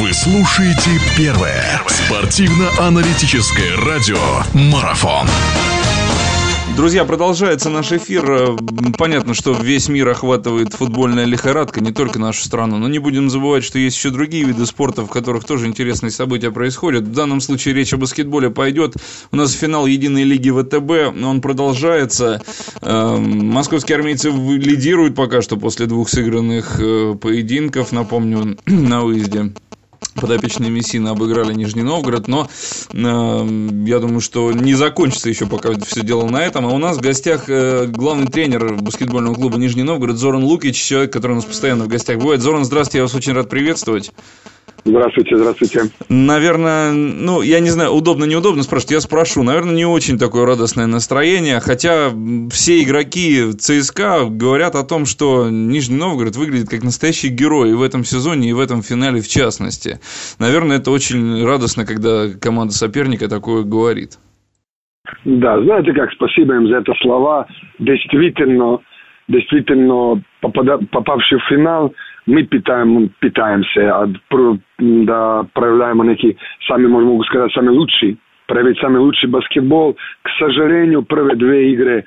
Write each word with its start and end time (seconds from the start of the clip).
Вы 0.00 0.12
слушаете 0.12 0.90
первое 1.16 1.82
спортивно-аналитическое 1.88 3.76
радио 3.84 4.16
«Марафон». 4.54 5.26
Друзья, 6.76 7.04
продолжается 7.04 7.68
наш 7.68 7.90
эфир. 7.90 8.56
Понятно, 8.96 9.34
что 9.34 9.52
весь 9.54 9.88
мир 9.88 10.08
охватывает 10.10 10.72
футбольная 10.72 11.24
лихорадка, 11.24 11.80
не 11.80 11.90
только 11.90 12.20
нашу 12.20 12.44
страну. 12.44 12.78
Но 12.78 12.86
не 12.86 13.00
будем 13.00 13.28
забывать, 13.28 13.64
что 13.64 13.80
есть 13.80 13.96
еще 13.96 14.10
другие 14.10 14.44
виды 14.44 14.64
спорта, 14.66 15.02
в 15.02 15.08
которых 15.08 15.44
тоже 15.44 15.66
интересные 15.66 16.12
события 16.12 16.52
происходят. 16.52 17.02
В 17.02 17.12
данном 17.12 17.40
случае 17.40 17.74
речь 17.74 17.92
о 17.92 17.96
баскетболе 17.96 18.50
пойдет. 18.50 18.94
У 19.32 19.36
нас 19.36 19.50
финал 19.50 19.86
Единой 19.86 20.22
лиги 20.22 20.50
ВТБ, 20.50 21.20
он 21.26 21.40
продолжается. 21.40 22.40
Э, 22.82 23.16
московские 23.16 23.96
армейцы 23.96 24.30
лидируют 24.30 25.16
пока 25.16 25.42
что 25.42 25.56
после 25.56 25.86
двух 25.86 26.08
сыгранных 26.08 26.78
э, 26.78 27.16
поединков, 27.20 27.90
напомню, 27.90 28.56
на 28.66 29.00
выезде 29.00 29.52
подопечные 30.20 30.70
Мессины 30.70 31.08
обыграли 31.08 31.54
Нижний 31.54 31.82
Новгород, 31.82 32.28
но 32.28 32.48
э, 32.92 33.68
я 33.86 33.98
думаю, 33.98 34.20
что 34.20 34.52
не 34.52 34.74
закончится 34.74 35.28
еще 35.28 35.46
пока 35.46 35.70
все 35.80 36.02
дело 36.02 36.28
на 36.28 36.44
этом. 36.44 36.66
А 36.66 36.70
у 36.70 36.78
нас 36.78 36.96
в 36.96 37.00
гостях 37.00 37.44
э, 37.48 37.86
главный 37.86 38.26
тренер 38.26 38.74
баскетбольного 38.74 39.34
клуба 39.34 39.58
Нижний 39.58 39.82
Новгород 39.82 40.16
Зоран 40.16 40.44
Лукич, 40.44 40.76
человек, 40.76 41.12
который 41.12 41.32
у 41.32 41.36
нас 41.36 41.44
постоянно 41.44 41.84
в 41.84 41.88
гостях 41.88 42.18
бывает. 42.18 42.40
Зоран, 42.40 42.64
здравствуйте, 42.64 42.98
я 42.98 43.02
вас 43.04 43.14
очень 43.14 43.32
рад 43.32 43.48
приветствовать. 43.48 44.12
Здравствуйте, 44.88 45.36
здравствуйте. 45.36 45.80
Наверное, 46.08 46.92
ну, 46.92 47.42
я 47.42 47.60
не 47.60 47.68
знаю, 47.68 47.90
удобно, 47.90 48.24
неудобно 48.24 48.62
спрашивать, 48.62 48.92
я 48.92 49.00
спрошу. 49.00 49.42
Наверное, 49.42 49.74
не 49.74 49.84
очень 49.84 50.18
такое 50.18 50.46
радостное 50.46 50.86
настроение, 50.86 51.60
хотя 51.60 52.08
все 52.50 52.82
игроки 52.82 53.52
ЦСКА 53.52 54.24
говорят 54.30 54.74
о 54.76 54.84
том, 54.84 55.04
что 55.04 55.50
Нижний 55.50 55.98
Новгород 55.98 56.36
выглядит 56.36 56.70
как 56.70 56.84
настоящий 56.84 57.28
герой 57.28 57.70
и 57.70 57.74
в 57.74 57.82
этом 57.82 58.02
сезоне, 58.02 58.48
и 58.48 58.54
в 58.54 58.60
этом 58.60 58.82
финале 58.82 59.20
в 59.20 59.28
частности. 59.28 60.00
Наверное, 60.38 60.78
это 60.78 60.90
очень 60.90 61.44
радостно, 61.44 61.84
когда 61.84 62.28
команда 62.40 62.72
соперника 62.72 63.28
такое 63.28 63.64
говорит. 63.64 64.12
Да, 65.26 65.62
знаете 65.64 65.92
как, 65.92 66.10
спасибо 66.12 66.54
им 66.54 66.66
за 66.66 66.76
это 66.76 66.94
слова. 67.02 67.46
Действительно, 67.78 68.78
действительно, 69.28 70.22
попада, 70.40 70.78
попавший 70.90 71.38
в 71.40 71.48
финал– 71.50 71.92
ми 72.28 72.44
питаем, 72.44 73.10
питаемся, 73.20 73.96
а 73.96 74.06
да 74.78 75.46
проявляем 75.54 76.02
некий, 76.02 76.36
сами, 76.66 76.86
могу 76.86 77.24
сказать, 77.24 77.52
самый 77.52 77.70
лучший, 77.70 78.18
проявить 78.46 78.78
самый 78.78 79.00
лучший 79.00 79.28
баскетбол. 79.28 79.96
К 80.22 80.30
сожалению, 80.38 81.02
первые 81.02 81.36
две 81.36 81.72
игры 81.72 82.04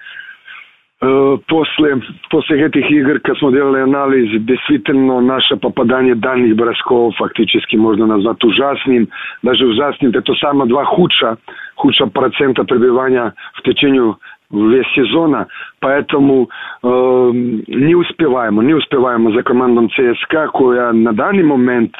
после, 1.47 1.99
после 2.29 2.65
этих 2.65 2.91
игр, 2.91 3.19
когда 3.19 3.39
мы 3.41 3.53
делали 3.53 3.81
анализ, 3.81 4.29
действительно 4.43 5.19
наше 5.19 5.57
попадание 5.57 6.13
дальних 6.13 6.55
бросков 6.55 7.15
фактически 7.15 7.75
можно 7.75 8.05
назвать 8.05 8.43
ужасным. 8.43 9.09
Даже 9.41 9.65
ужасным. 9.65 10.11
Это 10.11 10.33
самое 10.35 10.69
два 10.69 10.85
худшего, 10.85 11.39
худшего 11.75 12.09
процента 12.09 12.63
пребывания 12.65 13.33
в 13.55 13.63
течение 13.63 14.15
весь 14.51 14.87
сезона, 14.93 15.47
поэтому 15.79 16.49
э, 16.83 16.87
не 16.87 17.95
успеваем, 17.95 18.61
не 18.65 18.73
успеваем 18.73 19.33
за 19.33 19.43
командом 19.43 19.89
ЦСКА, 19.89 20.49
кое 20.53 20.91
на 20.91 21.13
данный 21.13 21.43
момент, 21.43 21.93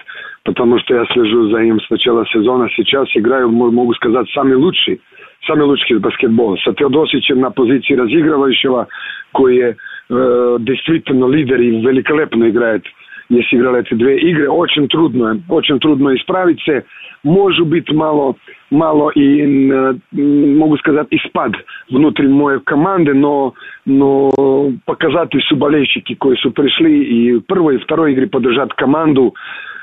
потому 0.43 0.79
что 0.79 0.95
я 0.95 1.05
слежу 1.05 1.49
за 1.49 1.61
ним 1.61 1.79
с 1.79 1.89
начала 1.89 2.25
сезона, 2.27 2.69
сейчас 2.75 3.07
играю, 3.15 3.49
могу 3.49 3.93
сказать, 3.93 4.29
самый 4.31 4.55
лучший, 4.55 5.01
самый 5.47 5.63
лучший 5.63 5.99
баскетбол. 5.99 6.57
С 6.57 6.63
Теодосичем 6.75 7.39
на 7.39 7.51
позиции 7.51 7.95
разыгрывающего, 7.95 8.87
кое 9.33 9.75
э, 10.09 10.57
действительно 10.59 11.27
лидер 11.27 11.59
и 11.59 11.81
великолепно 11.81 12.49
играет 12.49 12.83
если 13.31 13.57
играли 13.57 13.81
эти 13.81 13.93
две 13.93 14.19
игры. 14.19 14.49
Очень 14.49 14.87
трудно, 14.87 15.41
очень 15.49 15.79
трудно 15.79 16.15
исправиться. 16.15 16.83
Может 17.23 17.67
быть, 17.67 17.89
мало, 17.91 18.35
мало 18.69 19.11
и, 19.11 19.69
э, 19.71 19.93
могу 20.11 20.77
сказать, 20.77 21.07
и 21.11 21.17
спад 21.19 21.51
внутри 21.89 22.27
моей 22.27 22.59
команды, 22.59 23.13
но, 23.13 23.53
но 23.85 24.73
показатели 24.85 25.39
все 25.41 25.55
болельщики, 25.55 26.15
которые 26.15 26.51
пришли 26.51 27.03
и 27.03 27.39
первой, 27.41 27.75
и 27.75 27.79
второй 27.79 28.13
игре 28.13 28.27
поддержать 28.27 28.73
команду, 28.73 29.33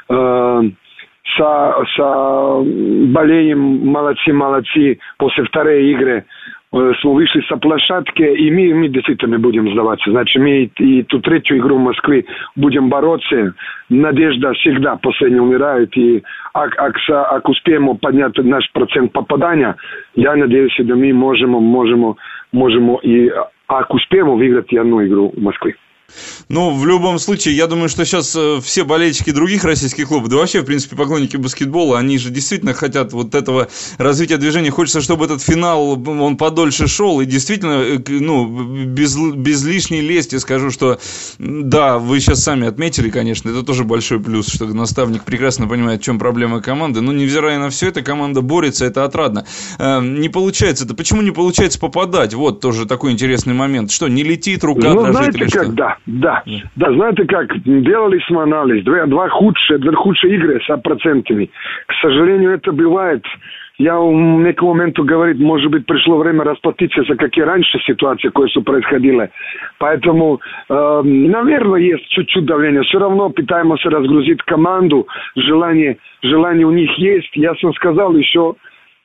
э, 0.09 0.63
со, 1.37 1.85
со 1.97 2.63
болеем 2.65 3.87
молодцы, 3.87 4.33
молодцы. 4.33 4.99
После 5.19 5.45
второй 5.45 5.91
игры 5.91 6.25
Э, 6.71 6.93
smo 7.01 7.15
вышли 7.15 7.41
sa 7.49 7.57
площадки, 7.57 8.23
и 8.23 8.51
мы, 8.51 8.75
мы 8.75 8.89
действительно 8.89 9.39
будем 9.39 9.73
сдаваться. 9.73 10.11
Значит, 10.11 10.43
мы 10.43 10.71
и 10.79 11.03
ту 11.05 11.21
третью 11.21 11.59
игру 11.59 11.77
в 11.77 11.81
Москве 11.83 12.27
будем 12.57 12.91
бороться. 12.91 13.55
Надежда 13.89 14.53
всегда 14.53 14.97
последняя 14.97 15.41
умирает. 15.41 15.97
И 15.97 16.23
ак, 16.53 16.79
ак, 16.79 16.97
ак 17.09 17.49
успеем 17.49 17.97
поднять 17.97 18.37
наш 18.37 18.71
процент 18.73 19.13
попадания, 19.13 19.77
я 20.15 20.37
надеюсь, 20.37 20.73
что 20.75 20.85
мы 20.85 21.11
можем, 21.15 21.53
можем, 21.53 22.17
можем 22.53 22.97
и 22.97 23.31
ак 23.69 23.95
успеем 23.95 24.37
выиграть 24.37 24.71
одну 24.75 25.03
игру 25.07 25.33
в 25.35 25.41
Москве. 25.41 25.75
Ну, 26.49 26.75
в 26.75 26.87
любом 26.87 27.19
случае, 27.19 27.57
я 27.57 27.67
думаю, 27.67 27.89
что 27.89 28.05
сейчас 28.05 28.35
э, 28.35 28.61
все 28.63 28.85
болельщики 28.85 29.31
других 29.31 29.65
российских 29.65 30.09
клубов, 30.09 30.31
да 30.31 30.37
вообще, 30.37 30.63
в 30.63 30.65
принципе, 30.65 30.97
поклонники 30.97 31.37
баскетбола, 31.37 31.99
они 31.99 32.17
же 32.19 32.31
действительно 32.31 32.73
хотят 32.73 33.13
вот 33.13 33.35
этого 33.35 33.69
развития 33.99 34.39
движения. 34.39 34.71
Хочется, 34.71 35.03
чтобы 35.03 35.27
этот 35.27 35.43
финал, 35.43 36.01
он 36.09 36.37
подольше 36.37 36.89
шел. 36.89 37.21
И 37.21 37.27
действительно, 37.27 37.83
э, 37.83 37.99
ну, 38.09 38.47
без, 38.87 39.17
без 39.17 39.65
лишней 39.65 40.01
лести 40.01 40.37
скажу, 40.37 40.71
что 40.71 40.99
да, 41.39 41.99
вы 41.99 42.21
сейчас 42.21 42.43
сами 42.43 42.67
отметили, 42.67 43.11
конечно, 43.11 43.51
это 43.51 43.63
тоже 43.63 43.85
большой 43.85 44.19
плюс, 44.19 44.49
что 44.49 44.65
наставник 44.67 45.25
прекрасно 45.25 45.69
понимает, 45.69 46.01
в 46.01 46.05
чем 46.05 46.19
проблема 46.19 46.63
команды. 46.63 47.03
Но 47.03 47.13
невзирая 47.13 47.59
на 47.59 47.69
все 47.69 47.89
это, 47.89 48.01
команда 48.01 48.41
борется, 48.41 48.87
это 48.87 49.05
отрадно. 49.05 49.45
Э, 49.79 50.01
не 50.01 50.31
получается 50.31 50.87
это. 50.87 50.95
Почему 50.95 51.21
не 51.21 51.31
получается 51.31 51.79
попадать? 51.79 52.33
Вот 52.33 52.61
тоже 52.61 52.87
такой 52.87 53.13
интересный 53.13 53.53
момент. 53.53 53.91
Что, 53.91 54.09
не 54.09 54.23
летит 54.23 54.65
рука 54.65 54.95
ну, 54.95 55.03
дрожит 55.03 55.15
знаете, 55.15 55.39
или 55.39 55.51
как, 55.51 55.65
что? 55.65 55.73
Да, 55.73 55.98
да, 56.07 56.43
да, 56.77 56.93
знаете 56.93 57.25
как, 57.25 57.59
делали 57.63 58.21
мы 58.31 58.43
анализ, 58.43 58.85
два, 58.85 59.07
два 59.07 59.29
худшие, 59.29 59.79
две 59.79 59.93
худшие 59.93 60.37
игры 60.37 60.61
с 60.61 60.77
процентами. 60.79 61.51
К 61.87 61.93
сожалению, 62.01 62.53
это 62.53 62.73
бывает. 62.73 63.25
Я 63.79 63.97
в 63.97 64.13
неком 64.13 64.69
моменту 64.69 65.05
говорит, 65.05 65.39
может 65.39 65.71
быть, 65.71 65.87
пришло 65.87 66.19
время 66.19 66.43
расплатиться 66.43 67.05
за 67.05 67.15
какие 67.15 67.45
раньше 67.45 67.79
ситуации, 67.87 68.29
кое 68.29 68.49
что 68.49 68.61
происходило. 68.61 69.29
Поэтому, 69.79 70.41
э, 70.69 71.01
наверное, 71.05 71.81
есть 71.81 72.09
чуть-чуть 72.09 72.45
давление. 72.45 72.83
Все 72.83 72.99
равно 72.99 73.31
пытаемся 73.31 73.89
разгрузить 73.89 74.43
команду. 74.43 75.07
Желание, 75.37 75.99
желание 76.23 76.67
у 76.67 76.73
них 76.73 76.91
есть. 76.99 77.31
Я 77.35 77.55
сам 77.61 77.73
сказал 77.75 78.17
еще, 78.17 78.57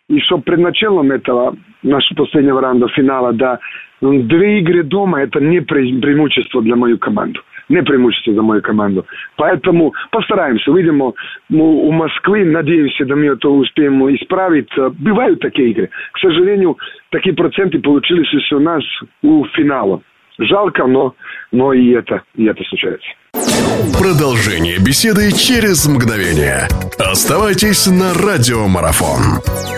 еще 0.09 0.39
пред 0.39 0.59
началом 0.59 1.11
этого 1.11 1.55
нашего 1.83 2.25
последнего 2.25 2.59
раунда 2.59 2.87
финала, 2.87 3.31
да, 3.31 3.59
Две 4.03 4.59
игры 4.59 4.83
дома– 4.83 5.21
это 5.23 5.39
не 5.39 5.61
преимущество 5.61 6.61
для 6.61 6.75
мою 6.75 6.97
команду. 6.97 7.39
Не 7.69 7.81
преимущество 7.81 8.33
за 8.33 8.41
мою 8.41 8.61
команду. 8.61 9.05
Поэтому 9.37 9.93
постараемся. 10.11 10.71
Выйдем 10.71 11.01
у 11.01 11.91
Москвы. 11.91 12.43
Надеюсь, 12.43 12.93
что 12.95 13.15
мы 13.15 13.27
это 13.27 13.47
успеем 13.47 14.03
исправить. 14.13 14.67
Бывают 14.99 15.39
такие 15.39 15.71
игры. 15.71 15.89
К 16.11 16.19
сожалению, 16.19 16.77
такие 17.11 17.33
проценты 17.33 17.79
получились 17.79 18.51
у 18.51 18.59
нас 18.59 18.83
у 19.21 19.45
финала. 19.55 20.01
Жалко, 20.37 20.85
но, 20.85 21.15
но 21.53 21.71
и 21.71 21.91
это, 21.91 22.23
и 22.35 22.43
это 22.45 22.61
случается. 22.65 23.07
Продолжение 23.97 24.79
беседы 24.79 25.31
через 25.31 25.87
мгновение. 25.87 26.67
Оставайтесь 26.99 27.87
на 27.87 28.13
радиомарафон. 28.13 29.72